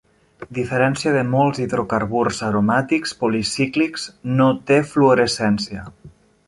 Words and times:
A 0.43 0.45
diferència 0.57 1.11
de 1.15 1.21
molts 1.33 1.61
hidrocarburs 1.65 2.41
aromàtics 2.49 3.15
policíclics, 3.23 4.09
no 4.43 4.53
té 4.71 4.83
fluorescència. 4.95 5.89